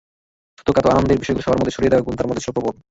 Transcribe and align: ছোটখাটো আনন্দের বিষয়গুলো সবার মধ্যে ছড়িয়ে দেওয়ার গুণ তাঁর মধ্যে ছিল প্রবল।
ছোটখাটো 0.57 0.87
আনন্দের 0.95 1.19
বিষয়গুলো 1.21 1.43
সবার 1.45 1.59
মধ্যে 1.59 1.75
ছড়িয়ে 1.75 1.91
দেওয়ার 1.91 2.05
গুণ 2.05 2.13
তাঁর 2.17 2.27
মধ্যে 2.29 2.43
ছিল 2.45 2.51
প্রবল। 2.55 2.75